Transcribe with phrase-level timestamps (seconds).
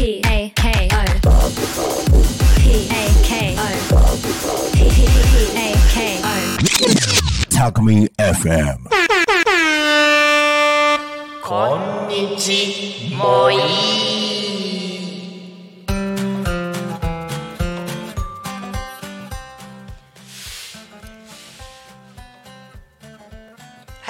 [0.00, 1.31] P A K O
[2.57, 2.93] P A
[3.23, 4.07] K O
[4.73, 4.77] P
[5.55, 6.27] A K O
[7.49, 8.77] Talk Me FM
[11.43, 14.29] こんにちもい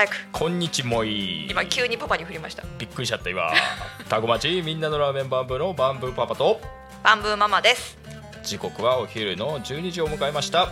[0.00, 0.16] 早く。
[0.32, 1.50] こんにちもい。
[1.50, 2.64] 今急にパパに振りました。
[2.78, 3.50] びっくりしちゃった今。
[4.08, 6.58] タコ町みんなのラーメンバンブーのバンブーパパと。
[7.02, 7.98] バンブーママです。
[8.42, 10.70] 時刻はお昼の12時を迎えました。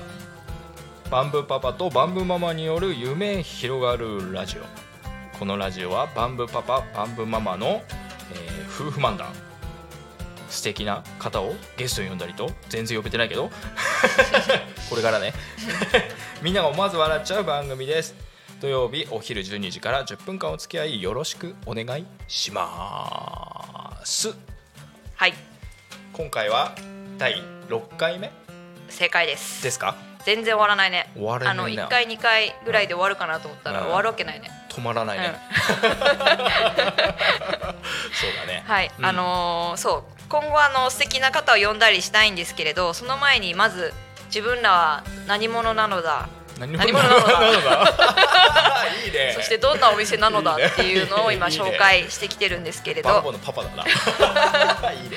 [1.11, 5.39] バンブーパパとバンブーママによる夢広がるラジオ。
[5.39, 7.83] このラジオはバンブーパパバンブーママの、
[8.33, 9.29] えー夫婦漫談。
[10.49, 13.51] 素敵な方をゲストに呼んだりと全然呼べてないけど。
[14.89, 15.35] これからね。
[16.41, 18.28] みんなが思わず笑っちゃう番組です
[18.61, 24.35] 土曜日お昼12時から10分間お付き合いよろしくお願いします。
[25.15, 25.35] はい。
[26.13, 26.75] 今回は
[27.19, 27.37] 第
[27.69, 28.33] 6回目？
[28.89, 29.63] 正解です。
[29.63, 29.95] ですか？
[30.25, 31.09] 全然終わらないね。
[31.15, 31.69] 終わらあのな。
[31.69, 33.85] いな1回2回ぐらいで終わるかなと思ったらうん。
[33.87, 34.51] 終わるわけないね。
[34.71, 35.35] 止まらないね、
[35.75, 35.95] そうだ
[38.47, 38.65] ね。
[38.67, 39.07] はい、うん。
[39.07, 40.03] あのーそう。
[40.29, 43.95] 今後あの素敵な方を呼んだりしたいんですけれどその前にまず
[44.27, 49.33] 自分らは何者なのだ何何者なのだなのだいいね。
[49.35, 53.09] そしてどんなお店なのだっていうのを今紹介してきてるんですけれど。
[53.09, 53.85] バンボのパパだな。
[54.93, 55.17] いいね。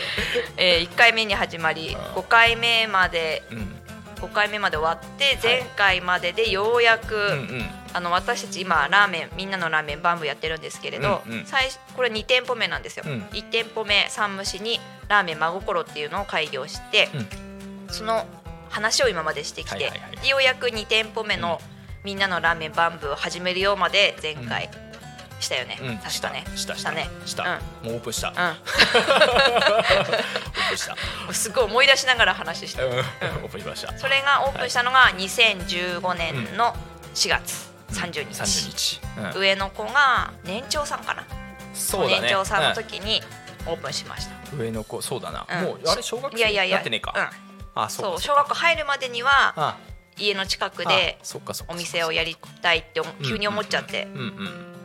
[0.57, 3.75] えー1回目に始まり5回目までうん。
[4.21, 7.65] 5回目まで終わって前回まででようやく、うんうん。
[7.93, 11.45] あの私たち今ラーメンみんなのラーメンバンブやってるんですけれど、うんうん。
[11.45, 13.21] 最初これ2店舗目なんですよ、うん。
[13.31, 17.09] 1店舗目山武市にラーメン真心っていうのを開業して、
[17.89, 18.25] その
[18.71, 19.91] 話を今までしてきて、
[20.27, 21.61] ようやく2店舗目の
[22.03, 24.69] みんなのラーメンバンブを始めるようまで前回
[25.39, 25.97] したよね、うん。
[25.97, 26.45] 確かね。
[26.55, 26.75] した。
[26.75, 26.91] した。
[26.91, 27.09] ね。
[27.25, 28.55] した、もうオープンした、オうー
[30.69, 30.97] プンした、ん、
[31.33, 33.97] すごい思い出しながら話してうん、オープンしました。
[33.97, 36.75] それがオープンしたのが2015年の
[37.13, 39.01] 4月30日、30日、
[39.35, 39.41] うん。
[39.41, 41.25] 上の子が年長さんかな。
[41.73, 42.21] そうだね。
[42.21, 43.21] 年長さんの時に
[43.65, 45.63] オープンしました、うん上の子そうだな、うん。
[45.63, 46.75] もうあれ小学生いやいやいや。
[46.77, 49.77] なってねえか、うん、あそうう小学校入るまでにはあ。
[50.17, 51.17] 家の近くあで
[51.67, 54.07] お店をやりたいって思急に思っちゃって、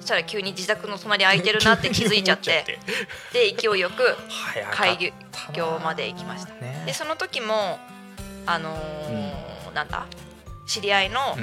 [0.01, 2.79] そしたら急に自宅の隣空いてるなって気づいちゃって。
[3.35, 4.17] で勢いよく
[4.71, 4.97] 開
[5.53, 6.55] 業まで行きました。
[6.55, 7.79] ねでその時も
[8.47, 10.07] あのーなんだ
[10.67, 11.37] 知り合いの、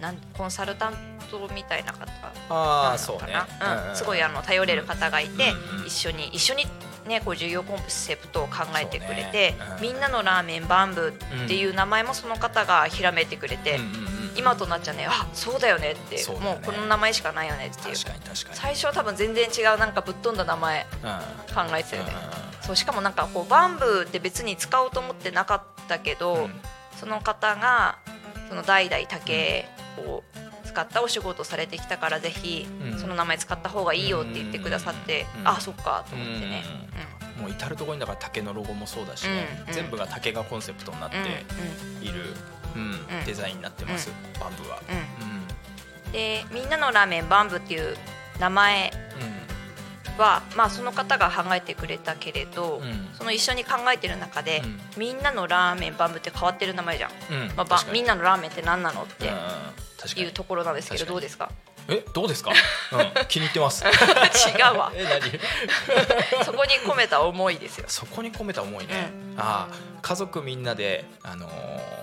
[0.00, 0.94] なんコンサルタン
[1.30, 2.06] トみたいな方
[2.48, 2.92] ああな。
[2.92, 3.32] のそうね。
[3.32, 3.96] かな、うん。
[3.96, 5.52] すごいあの頼れる方がいて、
[5.86, 6.66] 一緒に一緒に
[7.06, 9.56] ねこう授業コンセプトを考えてくれて、ね。
[9.76, 9.82] うん。
[9.82, 11.08] みんなのラーメンバンブ
[11.44, 16.22] っていう名前もその方がひらめいてくれて、うんうんうん今となっちゃねあそうだよねってね。
[16.40, 17.96] もうこの名前しかないよねっていう。
[17.96, 18.56] 確かに確かに。
[18.56, 21.10] 最初は多分全然違うなんかぶっ飛んだ名前うん。
[21.54, 22.12] 考えてたよね、
[22.62, 26.50] うそうしかもなんかこうバンブーって別に使おうと思ってなかったけど、うん。
[27.00, 27.98] その方が
[28.48, 29.66] その代々竹
[30.06, 30.22] を
[30.76, 32.98] 使ったお仕事をされてきたからぜひうん。
[32.98, 35.48] その名前使った方がいいよって言ってくださって、うん。
[35.48, 36.62] あそっかと思ってね、
[37.38, 37.40] ん。
[37.40, 39.68] もう至る所にだから竹のロゴもそうだしね、うん。
[39.68, 39.72] うん。
[39.72, 41.24] 全部が竹がコンセプトになってうん。
[41.24, 42.04] うん。
[42.04, 42.34] いる、
[42.74, 44.82] うんデザインになってます、バンブーは。
[46.04, 46.12] うん。
[46.12, 47.96] でみんなのラーメンバンブっていう
[48.38, 49.24] 名前う
[50.18, 53.08] は、まあ、その方が考えてくれたけれど、うん。
[53.14, 54.80] その一緒に考えてる中で、うん。
[54.96, 57.46] みんなのラーメンバンブって変わってる名前じゃん、んうん。
[57.56, 58.00] まあ、ば確かに。
[58.00, 59.34] みんなのラーメンって何なのってうん。
[59.34, 59.40] うん
[59.98, 60.26] 確かに。
[60.26, 61.14] いうところなんですけど確かに。
[61.14, 61.50] どうですか？
[61.88, 63.84] えどうですか、うん、気に入ってます。
[63.86, 63.88] 違
[64.74, 64.90] うわ。
[64.96, 66.42] え何？
[66.44, 67.84] そこに込めた思いですよ。
[67.88, 71.96] そこに込めた思いね、ああ家族みんなで、あのー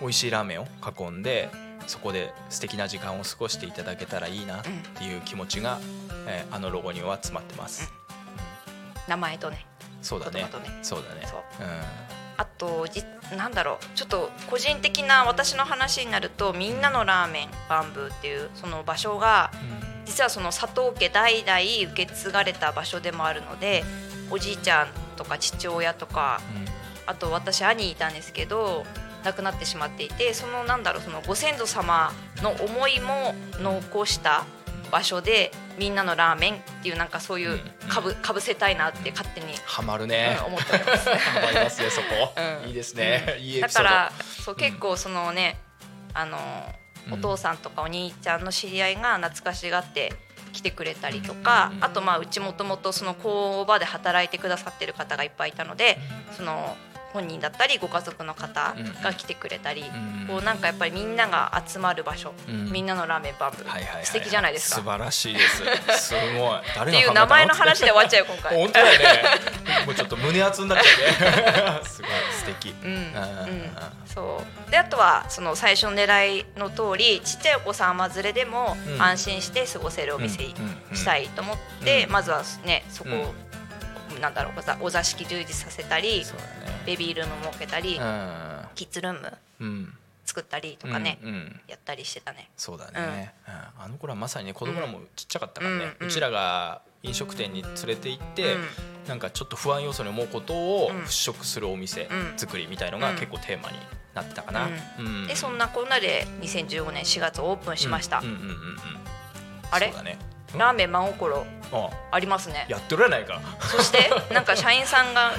[0.00, 0.66] 美味しいラーメンを
[0.98, 1.48] 囲んで
[1.86, 4.62] そこで素敵な時間を過ごしていただけたらいいなっ
[4.96, 5.78] ていう気持ちが、
[6.26, 7.92] えーあのロゴには詰まってます、
[9.08, 9.66] 名前とね。
[10.02, 10.42] そうだね。
[10.42, 10.50] ね。
[10.82, 11.26] そうだね。
[11.26, 11.40] そう。
[11.60, 11.82] うん。
[12.36, 13.04] あとじ
[13.36, 13.96] なんだろう。
[13.96, 19.50] ちょっと個人的な私の話になるとみんなのラーメンバンブーっていうその場所が
[20.04, 23.84] 実はその佐藤家代々受け継がれた場所でもあるので
[24.30, 26.40] おじいちゃんとか父親とか
[27.06, 28.84] あと私兄いたんですけど
[29.24, 34.44] 亡くなってしまっていてそのなんだろうそのご先祖様の思いも残した
[34.90, 37.58] 場所でみんなのラーメンっていうなんかそういう
[37.88, 41.08] かぶかぶせたいなって勝手に、ハマるね、うん思ってお ります。
[41.64, 42.68] ますねそこ、うん。
[42.68, 44.12] いいですね、いいエだから
[44.44, 45.58] そう結構そのね、
[46.12, 46.38] あの
[47.06, 47.14] うん。
[47.14, 50.12] お父さんとかお兄ちゃんの知り合いが懐かしがって
[50.52, 55.98] 来てくれたりとか、あとまあうちもともとその工場で働いてくださってる方がいっぱいいたので、
[56.36, 56.76] その
[57.12, 59.02] 本人だったりご家族の方うん。
[59.02, 60.26] が来てくれたり、うん。
[60.26, 62.72] こうなんかやっぱりみんなが集まる場所、うん。
[62.72, 64.76] みんなのラーメンバンブ、はいはいはい素敵じゃないですか。
[64.76, 65.62] 素晴らしいです。
[66.08, 66.58] すごい。
[66.58, 68.58] っていう名前の話で終わっちゃうよ今回。
[68.58, 69.06] 本当だよね。
[69.86, 72.74] もうちょっと胸熱になっちゃうね すごい素敵。
[72.82, 72.98] うん、うん。
[72.98, 73.76] ん、
[74.06, 74.70] そう。
[74.70, 79.02] であとはその最初の狙いの通りちっちゃいお子さんは連れでもうん。
[79.02, 80.54] 安心して過ごせるお店に
[80.94, 82.12] したいと思って、うん。
[82.12, 83.34] まずはねそこを、
[84.20, 88.62] なんだろうお座お座敷充実させたりそうだねベビールーム設けたり、うん。
[88.74, 89.94] キッズルームうん。
[90.24, 91.60] 作ったりとかね、うんうん。
[91.66, 92.48] やったりしてたね。
[92.56, 93.84] そうだね、うん。
[93.84, 96.10] あの頃はまさにね子供らもちっちゃかったからね、ううん。
[96.10, 98.64] ちらが飲食店に連れて行って、うん。
[99.08, 101.02] なんかちょっと不安要素に思うことをうん。
[101.02, 102.32] 払拭するお店うん。
[102.36, 103.16] 作りみたいのがうん。
[103.16, 103.78] 結構テーマに
[104.14, 104.68] なってたかな、
[104.98, 105.26] うん。
[105.26, 108.56] でそんなこんなで2015年4月オープンしました、うんうんうんうんうん。
[109.70, 109.92] あれ？
[110.54, 112.18] ラーメン真心ああ。
[112.18, 112.66] りますね。
[112.68, 113.40] やってるやないか。
[113.60, 115.32] そしてなんか社員さんが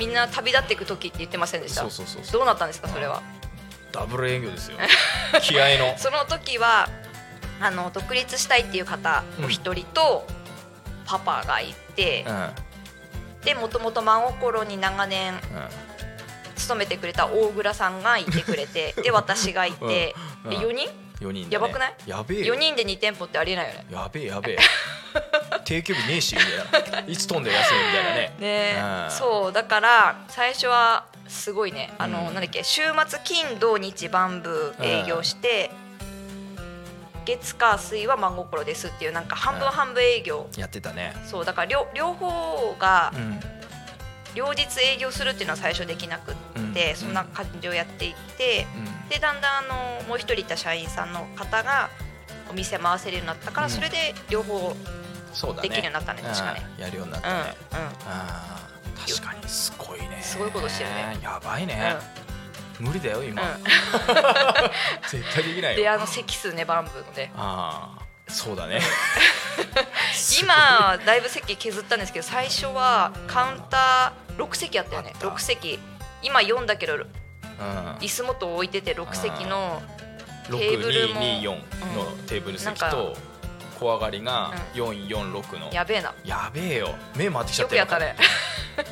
[0.00, 1.82] みんな旅立っていく時って言ってませんでした？
[1.82, 3.22] そうそうそうどうなったんですかそれは？
[3.92, 4.78] ダブル営業ですよ。
[5.42, 5.94] 気合いの。
[5.98, 6.88] その時は
[7.60, 10.26] あの独立したいっていう方お一人と
[11.04, 12.36] パパがいて、うん。
[12.36, 12.54] うん
[13.44, 15.32] でもともと真心に長年
[16.56, 20.14] 勤めてくれた大倉さんがいてくれて で私がいて、
[20.44, 20.52] うん。
[20.52, 20.88] え4人
[21.20, 21.46] ？4人でね。
[21.50, 21.94] やばくない？
[22.06, 23.86] やべえよ ?4 人で2店舗ってありえないよね。
[23.90, 24.58] やべえやべえ
[25.70, 27.08] 定休日ねえしみたいな。
[27.08, 28.34] いつ飛んで休みみたいなね。
[28.40, 29.10] ねうん。
[29.10, 31.92] そうだから最初はすごいね。
[31.96, 35.70] あの、うんなんだっけ週末金土日バンブー営業して、
[37.24, 41.14] 月火水は真心ですっていうなんか半分半分営業、やってたね。
[41.24, 43.40] そうだから両両方がうん。
[44.32, 46.34] 両日営業するっていうのは最初できなくっ
[46.72, 46.96] て、うん。
[46.96, 48.66] そんな感じをやっていって、
[49.08, 49.62] でだんだんあ
[50.02, 51.90] のもう一人いた社員さんの方が
[52.48, 53.72] お店回せるようになったから、うん。
[53.72, 54.76] それで両方
[55.32, 55.68] そうだね。
[55.68, 57.38] できるようになったね確かねうんやるようになっうんうん。
[57.38, 57.54] たね
[58.06, 59.48] あー確かに。
[59.48, 60.18] すごいね。
[60.22, 61.18] すごいことしてるね。
[61.22, 61.96] やばいね。
[62.78, 63.42] 無理だよ今。
[63.42, 63.46] う
[65.10, 68.80] 絶対できないん、でよあの席数ねバンブーのでああそうだね。
[70.40, 75.12] 今だいぶ席削ったんですけど最初はカウンター6席あったよね。
[75.14, 75.26] あった。
[75.28, 75.78] 6席。
[76.22, 77.04] 今4だけどうん。
[78.00, 79.82] 椅子もっと置いてて6席の
[80.46, 80.80] テー。
[80.82, 81.44] ブルも6224
[81.96, 83.16] のテーブル席と
[83.80, 85.72] 小上がりが446の。
[85.72, 86.14] やべえな。
[86.24, 86.94] やべえよ。
[87.16, 88.16] 目回ってきちゃったよよくやったね。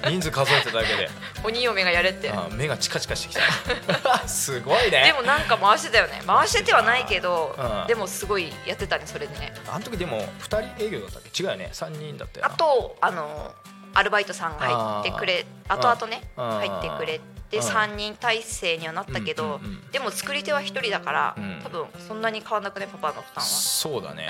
[0.08, 1.10] 人数数えただけで。
[1.44, 2.30] 鬼嫁がやれって。
[2.30, 4.18] あー目がチカチカしてきた。
[4.26, 5.04] すごいね。
[5.04, 6.22] でもなんか回してたよね。
[6.26, 7.86] 回しててはないけど、うん。
[7.86, 9.52] でもすごいやってたねそれでね。
[9.70, 11.42] あの時でも2人営業だったっけ？
[11.42, 11.70] 違うよね。
[11.72, 13.54] 3人だったよあなとあの
[13.94, 14.66] アルバイトさんが
[15.02, 15.78] 入ってくれあー。
[15.78, 17.64] 後々ねあー入ってくれてうん。
[17.64, 19.60] 3人体制にはなったけど、
[19.92, 21.60] でも作り手は1人だから、うん。
[21.62, 24.28] 多分そんなに変わんなくねパパの負担は、そうだね、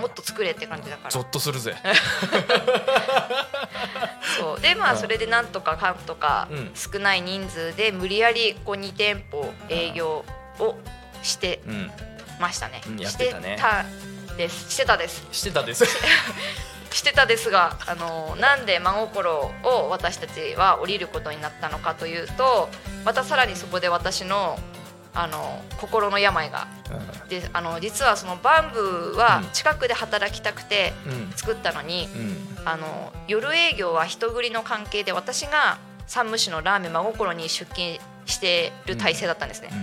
[0.00, 1.10] もっと作れって感じだから。
[1.10, 1.74] ゾッとするぜ。
[4.38, 4.60] そう。
[4.60, 4.98] でまあうん。
[4.98, 6.72] それでなんとかかんとかうん。
[6.74, 10.24] 少ない人数で無理やりこう2店舗営業
[10.58, 10.76] を
[11.22, 11.90] してうん。
[12.40, 12.82] ましたね。
[13.04, 13.84] してた
[14.36, 15.26] ですしてたです。
[15.32, 15.84] してたです
[16.90, 22.68] してたですがあのなんで真心を私たちは降りることになったのかというと
[23.04, 24.58] またさらにそこで私の
[25.14, 26.68] あの心の病が
[27.28, 29.50] であの実はそのバンブーはうん。
[29.52, 31.32] 近くで働きたくてうん。
[31.32, 32.68] 作ったのに、うん。
[32.68, 39.74] あの夜営業は人繰りの関係で私が山武市のラーメン真心に出勤してる体制だったんですね、う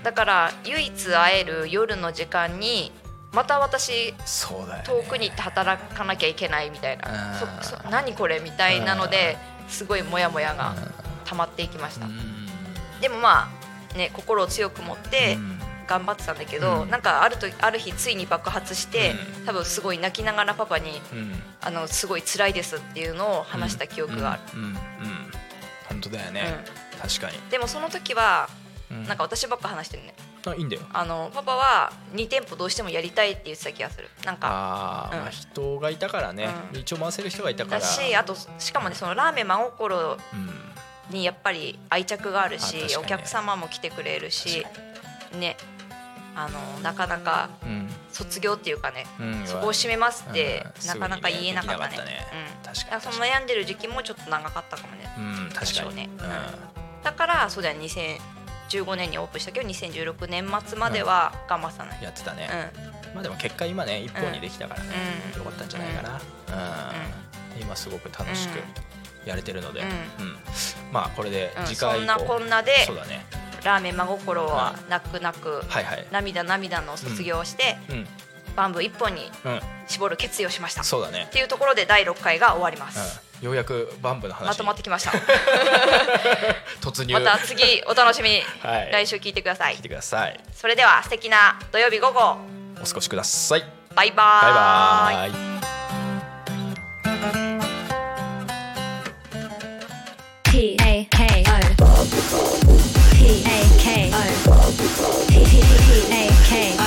[0.00, 0.02] ん。
[0.02, 2.90] だから唯一会える夜の時間に
[3.32, 7.40] また私そうだよ、ね、遠くに行って働かなきゃいけないみたいな。
[7.90, 9.38] 何これみたいなので
[9.68, 10.74] すごいモヤモヤが
[11.24, 12.16] 溜まっていきました、うん。
[13.00, 13.48] でもま
[13.94, 15.60] あね心を強く持ってうん。
[15.86, 16.90] 頑張ってたんだけど、うん。
[16.90, 19.46] なんかあるとある日ついに爆発して、うん。
[19.46, 21.42] 多分すごい泣きながらパパにうん。
[21.60, 24.60] あのすごい辛いですっていうのを話した記憶がある、うん。
[24.60, 24.76] うん、うん。
[25.88, 26.64] 本当だよね、
[27.02, 28.48] 確かに、でもその時は
[28.88, 29.04] うん。
[29.04, 30.14] なんか私ばっか話してるね
[30.46, 30.82] あいいんだよ。
[30.92, 34.08] あのパパは2店舗どうしてもやりたいって言ってた気がする。
[34.24, 35.22] なんかあー、うん。
[35.22, 36.80] まあ人がいたからね、うん。
[36.80, 37.80] 一応回せる人がいたから。
[37.80, 41.14] だしあとしかもねそのラーメン真心うん。
[41.14, 42.96] にやっぱり愛着があるしね。
[42.96, 44.64] お客様も来てくれるし
[45.34, 45.56] ね。
[46.36, 47.90] あのなかなかうん。
[48.12, 49.46] 卒業っていうかね、うん。
[49.46, 50.86] そこを閉めますってうん。
[50.86, 51.96] なかなか言えなかったね。
[51.96, 52.26] ね。
[52.62, 55.12] うん、確かその悩んでる時期もちょっと長かったかもね。
[55.18, 55.96] うん確かに。
[55.96, 56.08] ね。
[56.18, 57.02] うん。
[57.02, 57.78] だからそうだよ
[58.70, 62.48] 2015年にオープンしたけど2016年末までは頑張ってたねやってたね、
[63.12, 64.88] うまあでも結果今ね一本にできたからね、
[65.34, 65.38] うん。
[65.38, 66.20] よかったんじゃないかな、
[67.56, 67.62] うん。
[67.62, 68.60] 今すごく楽しく
[69.26, 69.86] やれてるので、うん。
[69.86, 69.92] うん。
[70.92, 71.66] まあこれでんうん。
[71.66, 73.26] 次回以降、そんなこんなでそうだね。
[73.64, 75.84] ラーメン真心は泣く泣くはい。
[75.84, 78.06] はい涙涙の卒業をして、うん。
[78.56, 79.60] バンブー一本にうん。
[79.86, 80.82] 絞る決意をしました。
[80.82, 81.28] っそうだね。
[81.32, 84.46] ていうところで第6回が終わります、ようやくバンブの話。
[84.46, 85.12] まとまってきました。
[86.80, 87.14] 突入。
[87.14, 88.30] また次お楽しみ。
[88.30, 88.92] に、はい。
[88.92, 89.76] 来週聞いてください。
[89.76, 90.38] 聞いてください。
[90.54, 92.36] それでは素敵な土曜日午後。
[92.80, 93.64] お過ごしください。
[93.94, 95.32] バイババイーイ。
[95.32, 95.60] バイ
[100.44, 101.60] P A K O
[103.14, 104.16] P A K O
[105.28, 105.32] P
[106.10, 106.82] A K O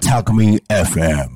[0.00, 1.30] Talk Me FM.